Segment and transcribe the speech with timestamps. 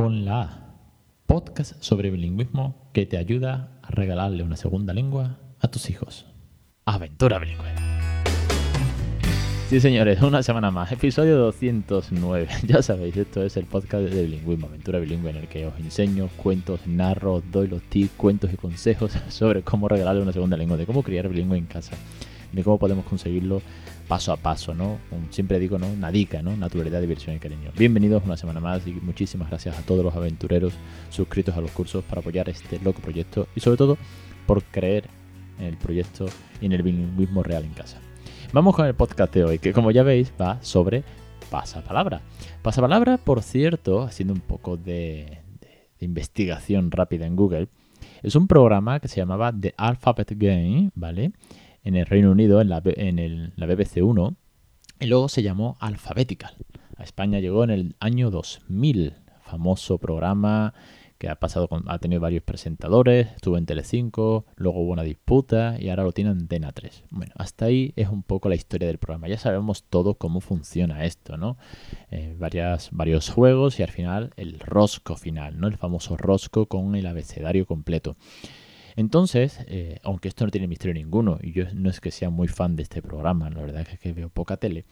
[0.00, 0.76] con la.
[1.26, 6.24] Podcast sobre bilingüismo que te ayuda a regalarle una segunda lengua a tus hijos.
[6.86, 7.68] Aventura bilingüe.
[9.68, 10.90] Sí, señores, una semana más.
[10.90, 12.48] Episodio 209.
[12.66, 16.30] Ya sabéis, esto es el podcast de bilingüismo, Aventura Bilingüe, en el que os enseño
[16.38, 20.86] cuentos, narro, doy los tips, cuentos y consejos sobre cómo regalarle una segunda lengua, de
[20.86, 21.94] cómo criar bilingüe en casa,
[22.52, 23.60] de cómo podemos conseguirlo
[24.10, 24.98] paso a paso, ¿no?
[25.30, 25.86] siempre digo, ¿no?
[25.94, 26.56] Nadica, ¿no?
[26.56, 27.70] Naturalidad, diversión y cariño.
[27.78, 30.72] Bienvenidos una semana más y muchísimas gracias a todos los aventureros
[31.10, 33.96] suscritos a los cursos para apoyar este loco proyecto y sobre todo
[34.48, 35.04] por creer
[35.60, 36.26] en el proyecto
[36.60, 38.00] y en el bilingüismo real en casa.
[38.52, 41.04] Vamos con el podcast de hoy, que como ya veis va sobre
[41.48, 42.20] pasapalabra.
[42.62, 45.38] Pasapalabra, por cierto, haciendo un poco de,
[46.00, 47.68] investigación rápida en Google,
[48.24, 51.30] es un programa que se llamaba The Alphabet Game, ¿vale?
[51.84, 54.36] En el Reino Unido, en la, en la BBC 1,
[55.00, 56.54] y luego se llamó Alphabetical.
[56.96, 60.74] A España llegó en el año 2000, famoso programa
[61.20, 65.90] que ha pasado ha tenido varios presentadores, estuvo en Telecinco, luego hubo una disputa y
[65.90, 67.04] ahora lo tiene en Antena 3.
[67.10, 69.28] Bueno, hasta ahí es un poco la historia del programa.
[69.28, 71.58] Ya sabemos todo cómo funciona esto, ¿no?
[72.10, 75.66] Eh, varias, varios juegos y al final el rosco final, ¿no?
[75.66, 78.16] El famoso rosco con el abecedario completo.
[78.96, 82.48] Entonces, eh, aunque esto no tiene misterio ninguno, y yo no es que sea muy
[82.48, 84.84] fan de este programa, la verdad es que veo poca tele,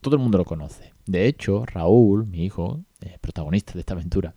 [0.00, 0.92] todo el mundo lo conoce.
[1.06, 4.34] De hecho, Raúl, mi hijo, eh, protagonista de esta aventura,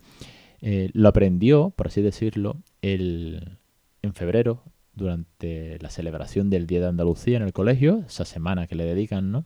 [0.61, 3.57] eh, lo aprendió, por así decirlo, el,
[4.01, 4.63] en febrero,
[4.95, 9.31] durante la celebración del Día de Andalucía en el colegio, esa semana que le dedican,
[9.31, 9.45] ¿no?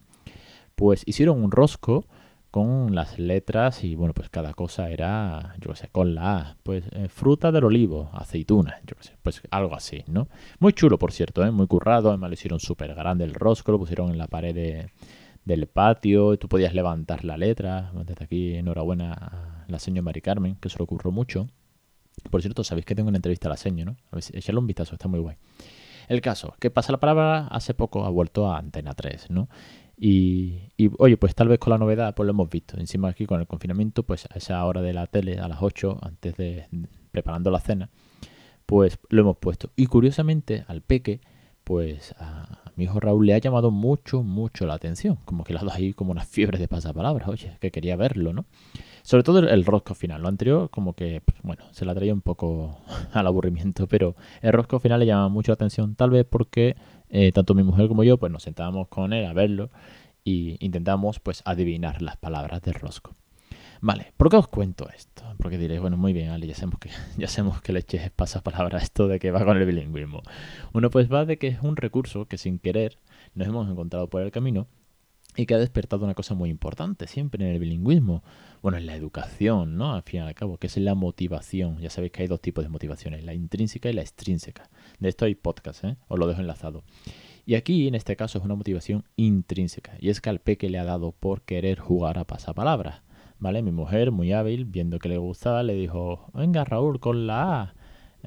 [0.75, 2.05] Pues hicieron un rosco
[2.51, 6.57] con las letras y bueno, pues cada cosa era, yo qué sé, con la A,
[6.63, 10.27] pues eh, fruta del olivo, aceituna, yo qué sé, pues algo así, ¿no?
[10.59, 11.51] Muy chulo, por cierto, ¿eh?
[11.51, 14.89] muy currado, además lo hicieron súper grande el rosco, lo pusieron en la pared de,
[15.47, 17.91] del patio, y tú podías levantar la letra.
[18.05, 21.47] Desde aquí, enhorabuena a la señora Mari Carmen, que se lo ocurrió mucho.
[22.29, 23.97] Por cierto, sabéis que tengo una entrevista a la señora, ¿no?
[24.11, 25.37] A ver, echarle un vistazo, está muy guay.
[26.09, 29.49] El caso, que pasa la palabra, hace poco ha vuelto a Antena 3, ¿no?
[29.99, 32.79] Y, y, oye, pues tal vez con la novedad, pues lo hemos visto.
[32.79, 35.99] Encima aquí con el confinamiento, pues a esa hora de la tele, a las 8,
[36.01, 36.67] antes de
[37.11, 37.89] preparando la cena,
[38.67, 39.71] pues lo hemos puesto.
[39.75, 41.19] Y curiosamente, al peque,
[41.63, 45.17] pues a, mi hijo Raúl le ha llamado mucho, mucho la atención.
[45.25, 48.33] Como que le ha dado ahí como una fiebre de pasapalabras, oye, que quería verlo,
[48.33, 48.45] ¿no?
[49.07, 50.21] Sobre todo el, rosco final.
[50.21, 52.77] Lo anterior, como que, pues, bueno, se la traía un poco
[53.13, 56.75] al aburrimiento, pero el rosco final le llama mucho la atención, tal vez porque
[57.07, 59.69] eh, tanto mi mujer como yo, pues nos sentábamos con él a verlo
[60.25, 63.15] y intentamos, pues, adivinar las palabras del rosco.
[63.79, 65.23] Vale, ¿por qué os cuento esto?
[65.37, 68.79] Porque diréis, bueno, muy bien, Ale, ya sabemos que, ya sabemos que leches pasa palabra
[68.79, 70.21] esto de que va con el bilingüismo.
[70.73, 72.97] Uno pues va de que es un recurso que sin querer
[73.35, 74.67] nos hemos encontrado por el camino
[75.37, 78.23] y que ha despertado una cosa muy importante siempre en el bilingüismo.
[78.63, 79.93] Bueno, en la educación, ¿no?
[79.93, 81.77] Al fin y al cabo, que es la motivación.
[81.77, 84.69] Ya sabéis que hay dos tipos de motivaciones, la intrínseca y la extrínseca.
[84.99, 85.97] De esto hay podcast, ¿eh?
[86.07, 86.83] Os lo dejo enlazado.
[87.45, 89.93] Y aquí, en este caso, es una motivación intrínseca.
[89.99, 93.03] Y es que al peque le ha dado por querer jugar a pasapalabras.
[93.39, 93.61] ¿vale?
[93.61, 97.75] Mi mujer, muy hábil, viendo que le gustaba, le dijo, venga Raúl, con la A,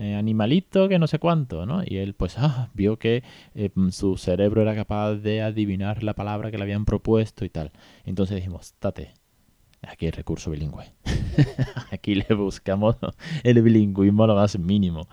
[0.00, 1.83] eh, animalito que no sé cuánto, ¿no?
[1.84, 3.22] Y él pues ah, vio que
[3.55, 7.71] eh, su cerebro era capaz de adivinar la palabra que le habían propuesto y tal.
[8.06, 9.12] Entonces dijimos, tate,
[9.83, 10.94] aquí hay recurso bilingüe.
[11.93, 12.97] aquí le buscamos
[13.43, 15.06] el bilingüismo lo más mínimo.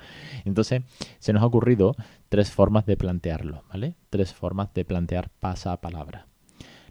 [0.46, 0.84] Entonces
[1.20, 1.98] se nos ha ocurrido
[2.30, 3.96] tres formas de plantearlo, ¿vale?
[4.10, 6.28] Tres formas de plantear pasapalabra.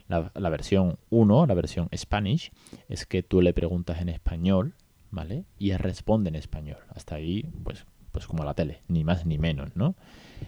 [0.09, 2.53] La, versión 1, la versión Spanish,
[2.91, 4.75] es que tú le preguntas en español,
[5.17, 5.47] ¿vale?
[5.59, 6.77] Y responde en español.
[6.91, 9.97] Hasta ahí, pues, pues como la tele, ni más ni menos, ¿no?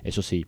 [0.05, 0.45] Eso sí,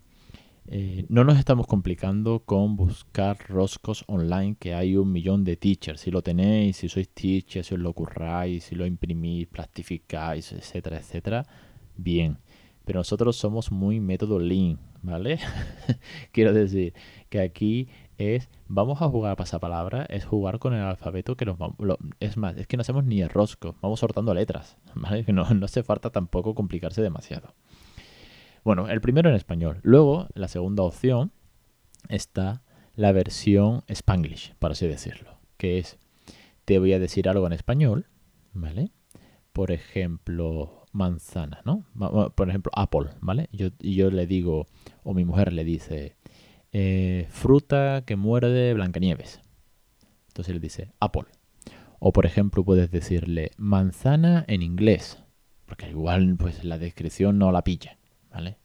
[0.66, 6.02] eh, no nos estamos complicando con buscar roscos online, que hay un millón de teachers.
[6.02, 10.98] Si lo tenéis, si sois teachers, si os lo curráis, si lo imprimís, plastificáis, etcétera,
[10.98, 11.46] etcétera,
[11.96, 12.36] bien.
[12.84, 15.38] Pero nosotros somos muy método lean, ¿vale?
[16.32, 16.92] Quiero decir
[17.30, 17.88] que aquí
[18.20, 21.76] es, vamos a jugar a pasapalabra, es jugar con el alfabeto que nos vamos,
[22.20, 25.24] es más, es que no hacemos ni el rosco, vamos sortando letras, ¿vale?
[25.32, 27.54] No hace falta tampoco complicarse demasiado.
[28.62, 29.80] Bueno, el primero en español.
[29.82, 31.32] Luego, la segunda opción
[32.08, 32.62] está
[32.94, 35.98] la versión Spanglish, por así decirlo, que es,
[36.66, 38.06] te voy a decir algo en español,
[38.52, 38.90] ¿vale?
[39.52, 41.86] Por ejemplo, manzana, ¿no?
[42.34, 43.48] Por ejemplo, apple, ¿vale?
[43.52, 44.66] Yo, yo le digo,
[45.02, 46.16] o mi mujer le dice,
[46.72, 49.40] eh, fruta que muerde Blancanieves.
[50.28, 51.24] Entonces le dice apple.
[51.98, 55.22] O por ejemplo puedes decirle manzana en inglés,
[55.66, 57.98] porque igual pues la descripción no la pilla,
[58.30, 58.56] ¿vale?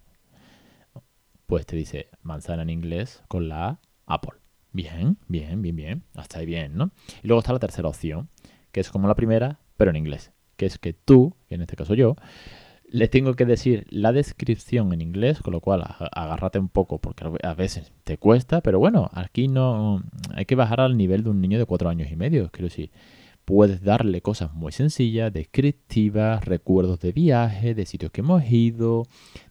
[1.48, 4.40] Pues te dice manzana en inglés con la apple.
[4.72, 6.04] Bien, bien, bien, bien.
[6.16, 6.92] Hasta ahí bien, ¿no?
[7.24, 8.30] Y luego está la tercera opción,
[8.72, 10.32] que es como la primera, pero en inglés.
[10.58, 12.16] que es que tú, en este caso yo,
[12.90, 17.26] les tengo que decir la descripción en inglés, con lo cual agárrate un poco porque
[17.44, 20.04] a veces te cuesta, pero bueno, aquí no
[20.34, 22.92] hay que bajar al nivel de un niño de cuatro años y medio, quiero decir.
[23.44, 29.04] Puedes darle cosas muy sencillas, descriptivas, recuerdos de viaje, de sitios que hemos ido,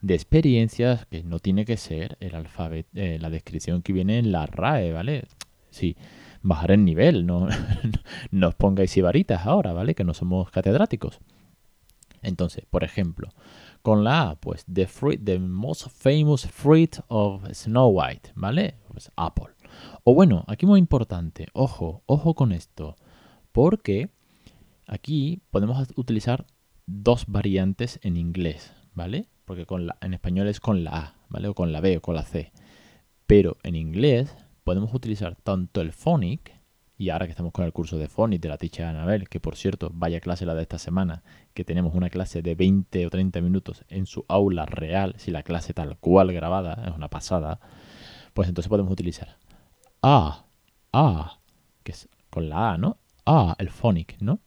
[0.03, 4.33] de experiencias, que no tiene que ser el alfabeto, eh, la descripción que viene en
[4.33, 5.27] la RAE, ¿vale?
[5.71, 5.97] Sí,
[6.43, 7.47] bajar el nivel, no,
[8.49, 9.95] os pongáis ibaritas ahora, ¿vale?
[9.95, 11.21] Que no somos catedráticos.
[12.25, 13.29] Entonces, por ejemplo,
[13.83, 18.77] con la A, pues the fruit, the most famous fruit of Snow White, ¿vale?
[18.89, 19.55] Pues apple.
[20.05, 22.97] O bueno, aquí muy importante, ojo, ojo con esto,
[23.53, 24.11] porque
[24.87, 26.47] aquí podemos utilizar
[26.87, 29.29] dos variantes en inglés, ¿vale?
[29.45, 29.67] Porque
[30.01, 31.49] en español es con la A, ¿vale?
[31.49, 32.53] O con la B o con la C.
[33.27, 36.53] Pero en inglés podemos utilizar tanto el phonic
[36.97, 39.57] y ahora que estamos con el curso de Phonics de la teacher Anabel, que por
[39.57, 43.41] cierto, vaya clase la de esta semana, que tenemos una clase de 20 o 30
[43.41, 47.61] minutos en su aula real, si la clase tal cual grabada, es una pasada,
[48.33, 49.39] pues entonces podemos utilizar
[50.03, 50.47] A,
[50.93, 51.41] A,
[51.83, 52.99] que es con la A, ¿no?
[53.27, 54.41] A, el phonic, ¿no?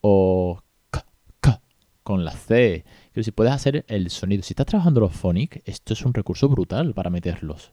[0.00, 1.04] O K,
[1.40, 1.60] K,
[2.02, 2.84] con la C.
[3.12, 4.42] Que si puedes hacer el sonido.
[4.42, 7.72] Si estás trabajando los phonics, esto es un recurso brutal para meterlos.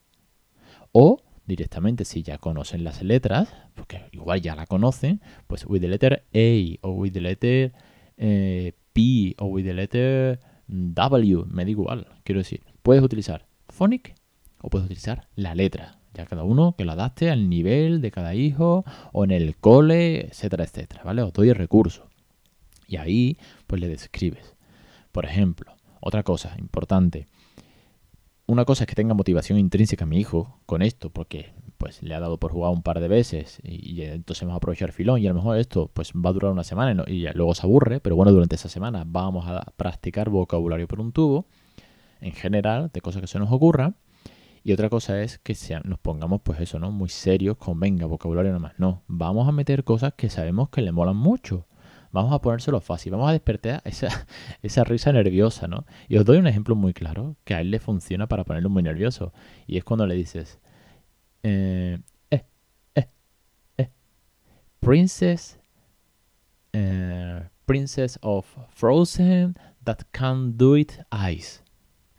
[0.91, 5.87] O directamente si ya conocen las letras, porque igual ya la conocen, pues with the
[5.87, 7.73] letter A o with the letter
[8.17, 14.15] eh, P o with the letter W, me da igual, quiero decir, puedes utilizar phonic
[14.61, 18.33] o puedes utilizar la letra, ya cada uno que lo adapte al nivel de cada
[18.33, 21.21] hijo o en el cole, etcétera, etcétera, ¿vale?
[21.21, 22.07] Os doy el recurso.
[22.87, 23.37] Y ahí
[23.67, 24.55] pues le describes.
[25.11, 27.27] Por ejemplo, otra cosa importante,
[28.47, 32.19] una cosa es que tenga motivación intrínseca mi hijo con esto, porque pues le ha
[32.19, 35.29] dado por jugar un par de veces y, entonces vamos a aprovechar filón y a
[35.29, 38.31] lo mejor esto pues va a durar una semana y, luego se aburre, pero bueno,
[38.31, 41.45] durante esa semana vamos a practicar vocabulario por un tubo,
[42.21, 43.95] en general, de cosas que se nos ocurran.
[44.63, 46.91] Y otra cosa es que nos pongamos, pues eso, ¿no?
[46.91, 48.73] Muy serios con, venga, vocabulario nomás.
[48.79, 51.67] No, vamos a meter cosas que sabemos que le molan mucho
[52.15, 53.81] vamos a ponérselo fácil, vamos a despertar
[54.61, 55.85] esa, risa nerviosa, ¿no?
[56.07, 58.81] Y os doy un ejemplo muy claro que a él le funciona para ponerlo muy
[58.81, 59.33] nervioso.
[59.67, 60.59] Y es cuando le dices,
[61.43, 61.99] eh,
[62.31, 62.45] eh,
[62.95, 63.89] eh,
[64.79, 65.59] Princess,
[67.65, 71.64] Princess of Frozen that can do it ice.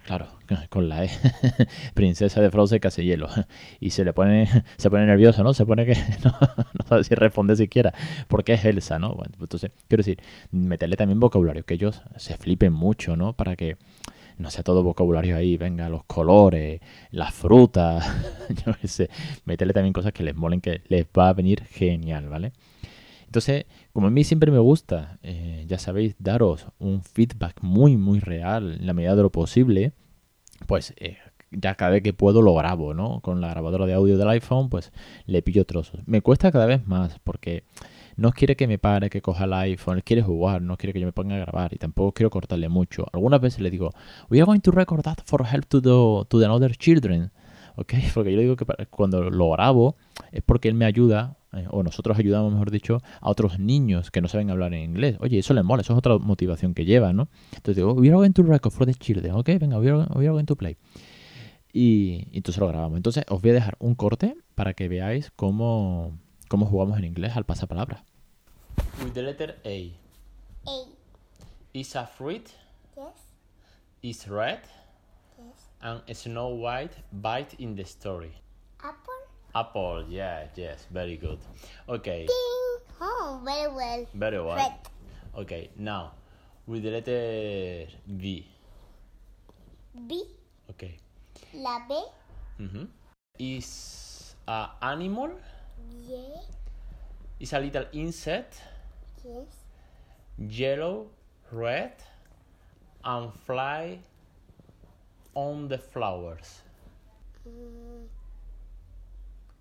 [0.07, 0.29] Claro,
[0.71, 1.11] con la E.
[1.95, 3.29] Princesa de Frozen casi hielo.
[3.81, 5.53] Y se le pone, se pone nervioso, ¿no?
[5.53, 5.95] Se pone que
[6.25, 6.33] no,
[6.89, 7.93] sabe si responde siquiera.
[8.29, 9.15] Porque es Elsa, ¿no?
[9.15, 10.21] Bueno, entonces, quiero decir,
[10.53, 13.33] meterle también vocabulario, que ellos se flipen mucho, ¿no?
[13.33, 13.77] Para que
[14.39, 16.81] no sea todo vocabulario ahí, venga, los colores,
[17.11, 18.07] las frutas,
[18.65, 19.11] yo qué sé.
[19.45, 22.53] Meterle también cosas que les molen, que les va a venir genial, ¿vale?
[23.27, 28.21] Entonces, como a mí siempre me gusta, eh, ya sabéis, daros un feedback muy, muy
[28.21, 29.93] real en la medida de lo posible,
[30.67, 31.19] pues eh,
[31.51, 33.21] ya cada vez que puedo lo grabo, ¿no?
[33.21, 34.93] Con la grabadora de audio del iPhone, pues
[35.27, 36.01] le pillo trozos.
[36.07, 37.65] Me cuesta cada vez más porque
[38.17, 41.07] no quiere que me pare, que coja el iPhone, quiere jugar, no quiere que yo
[41.07, 43.07] me ponga a grabar y tampoco quiero cortarle mucho.
[43.13, 43.93] Algunas veces le digo,
[44.31, 47.31] we are going to record that for help to the, to the other children.
[47.77, 47.95] ¿Ok?
[48.15, 49.97] Porque yo digo que cuando lo grabo
[50.33, 54.21] es porque él me ayuda eh, o nosotros ayudamos, mejor dicho, a otros niños que
[54.21, 55.17] no saben hablar en inglés.
[55.21, 57.29] Oye, eso les mola, eso es otra motivación que lleva, ¿no?
[57.55, 59.47] Entonces digo, we are going to record for the children, ¿ok?
[59.61, 60.77] Venga, we are, going to play.
[61.73, 62.97] Y, entonces lo grabamos.
[62.97, 67.37] Entonces os voy a dejar un corte para que veáis cómo, cómo jugamos en inglés
[67.37, 68.05] al pasapalabra.
[69.03, 70.71] With the letter A.
[70.71, 70.85] A.
[71.73, 72.49] Is a fruit.
[72.97, 73.07] Yes.
[74.03, 74.61] Is red.
[75.87, 78.35] And Snow White bite in the story.
[78.83, 79.23] Apple.
[79.55, 81.39] Apple, yeah, yes, very good.
[81.89, 82.27] Okay.
[82.27, 82.73] Ding!
[83.01, 84.03] Oh, very well.
[84.13, 84.57] Very well.
[84.57, 84.75] Red.
[85.39, 86.11] Okay, now
[86.67, 88.45] with the letter V.
[90.09, 90.25] B.
[90.71, 90.99] Okay.
[91.55, 91.95] La B.
[92.59, 92.85] Mm-hmm.
[93.39, 95.39] Is a animal.
[96.03, 96.43] Yeah.
[97.39, 98.59] Is a little insect.
[99.23, 99.55] Yes.
[100.37, 101.07] Yellow,
[101.53, 101.95] red,
[103.05, 104.01] and fly
[105.37, 106.63] on the flowers.
[107.47, 108.07] Mm.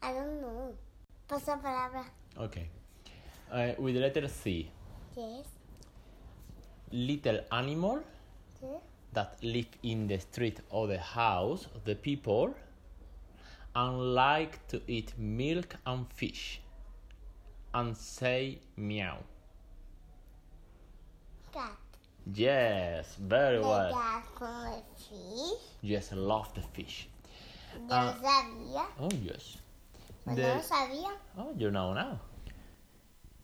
[0.02, 0.74] I don't know.
[1.28, 2.06] Pasa palabra.
[2.40, 2.68] Okay.
[3.52, 4.72] Uh, with letter C.
[5.16, 5.46] Yes.
[6.92, 8.02] Little animal
[8.62, 8.82] Yes.
[9.14, 12.56] that live in the street or the house of the people
[13.76, 16.62] and like to eat milk and fish
[17.74, 19.18] and say meow.
[21.52, 21.85] Cat.
[22.34, 23.94] Yes, very The well.
[24.98, 25.82] fish.
[25.82, 27.08] Yes, love the fish.
[27.76, 28.16] Yo Ah.
[28.16, 28.84] no sabía.
[29.00, 29.60] Oh, yes.
[30.24, 31.10] Pues The- no lo sabía.
[31.38, 32.20] Oh, you know now.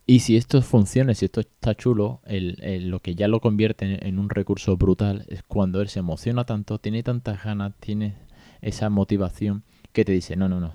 [0.07, 3.85] Y si esto funciona, si esto está chulo, el- el- lo que ya lo convierte
[3.85, 8.15] en, en un recurso brutal es cuando él se emociona tanto, tiene tantas ganas, tiene
[8.61, 10.73] esa motivación que te dice, no, no, no,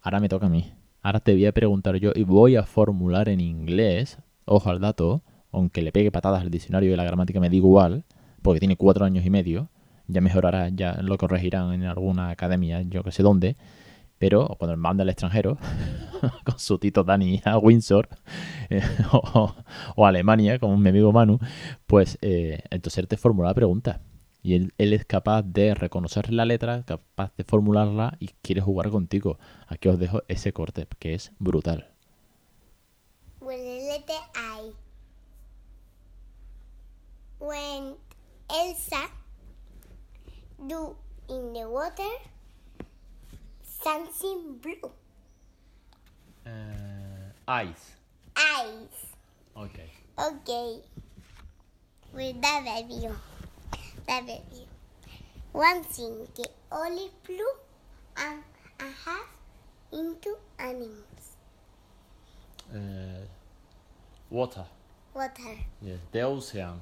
[0.00, 0.72] ahora me toca a mí.
[1.02, 5.22] Ahora te voy a preguntar yo y voy a formular en inglés, ojo al dato,
[5.52, 8.04] aunque le pegue patadas al diccionario y la gramática me da igual,
[8.42, 9.68] porque tiene cuatro años y medio,
[10.08, 13.56] ya mejorará, ya lo corregirán en alguna academia, yo que sé dónde,
[14.18, 15.58] pero cuando manda al extranjero,
[16.44, 18.08] con su tito Dani a Windsor,
[18.70, 18.80] eh,
[19.12, 19.54] o,
[19.96, 21.38] a Alemania, como mi amigo Manu,
[21.86, 24.00] pues eh, entonces él te formula la pregunta.
[24.44, 29.38] Y él, es capaz de reconocer la letra, capaz de formularla y quiere jugar contigo.
[29.68, 31.92] Aquí os dejo ese corte, que es brutal.
[33.40, 33.58] With
[37.42, 37.94] When
[38.48, 39.10] Elsa
[40.64, 40.94] do
[41.28, 42.14] in the water
[43.82, 44.92] something blue.
[46.46, 47.96] Uh, ice.
[48.36, 48.94] Eyes.
[49.56, 49.90] Ok.
[50.16, 50.82] Okay.
[52.14, 53.08] With that baby.
[54.06, 54.68] That baby.
[55.50, 57.54] One thing, the olive blue
[58.18, 58.38] and
[58.78, 59.26] a half
[59.92, 61.36] into animals.
[62.72, 63.26] Uh,
[64.30, 64.64] water.
[65.12, 65.58] Water.
[65.80, 65.98] Yes.
[66.12, 66.80] The ocean.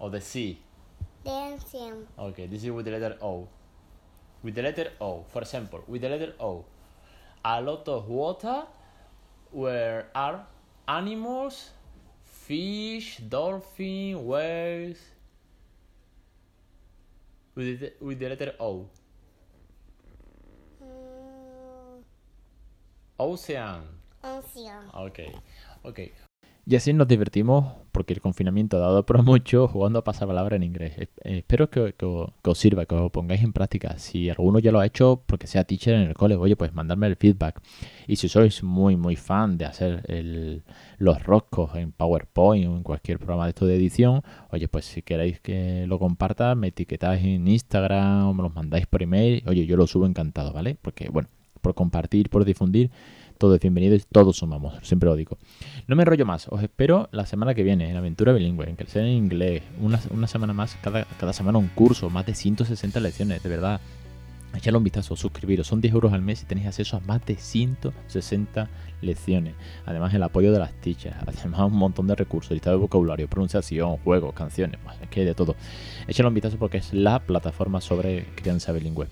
[0.00, 0.58] Or the sea.
[1.24, 2.08] Dancing.
[2.18, 3.46] Okay, this is with the letter O.
[4.42, 6.64] With the letter O, for example, with the letter O,
[7.44, 8.64] a lot of water
[9.50, 10.46] where are
[10.88, 11.70] animals,
[12.24, 14.96] fish, dolphin, whales.
[17.54, 18.88] With the, with the letter O.
[20.82, 22.02] Mm,
[23.18, 23.82] Ocean.
[24.24, 24.82] ocean.
[24.94, 25.34] Ok,
[25.84, 26.29] ok.
[26.66, 30.62] Y así nos divertimos, porque el confinamiento ha dado por mucho, jugando a pasapalabra en
[30.62, 30.92] inglés.
[30.98, 33.98] Eh, espero que, que os- que os sirva, que os pongáis en práctica.
[33.98, 37.08] Si alguno ya lo ha hecho, porque sea teacher en el cole, oye, pues mandadme
[37.08, 37.60] el feedback.
[38.06, 40.62] Y si sois muy, muy fan de hacer el-
[40.98, 45.02] los roscos en PowerPoint o en cualquier programa de esto de edición, oye, pues si
[45.02, 49.42] queréis que lo comparta, me etiquetáis en Instagram o me los mandáis por email.
[49.46, 50.76] Oye, yo lo subo encantado, ¿vale?
[50.80, 51.28] Porque, bueno,
[51.62, 52.90] por compartir, por difundir,
[53.40, 55.38] todo es bienvenido y todos sumamos, siempre lo digo.
[55.88, 59.02] No me enrollo más, os espero la semana que viene en Aventura Bilingüe, en Crecer
[59.02, 63.48] en Inglés, una, semana más, cada, cada semana un curso, más de 160 lecciones, de
[63.48, 63.80] verdad.
[64.54, 67.36] Echadle un vistazo, suscribiros, son 10 euros al mes y tenéis acceso a más de
[67.36, 68.68] 160
[69.00, 69.54] lecciones.
[69.86, 73.96] Además el apoyo de las teachers, además un montón de recursos, listado de vocabulario, pronunciación,
[73.98, 75.56] juegos, canciones, pues, es que hay de todo.
[76.06, 79.06] Echadle un vistazo porque es la plataforma sobre crianza bilingüe.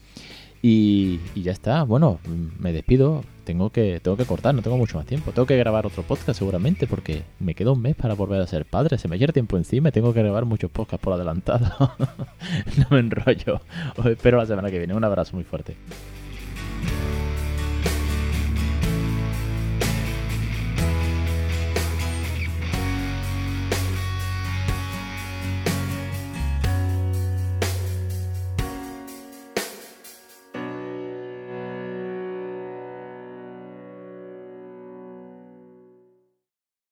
[0.61, 2.19] Y, ya está, bueno,
[2.59, 3.25] me despido.
[3.49, 5.33] Tengo que, tengo que cortar, no tengo mucho más tiempo.
[5.33, 8.67] Tengo que grabar otro podcast seguramente porque me queda un mes para volver a ser
[8.67, 8.99] padre.
[8.99, 11.67] Se me lleva tiempo encima y tengo que grabar muchos podcasts por adelantado.
[12.77, 13.63] no me enrollo.
[13.97, 14.93] Os espero la semana que viene.
[14.93, 15.77] Un abrazo muy fuerte.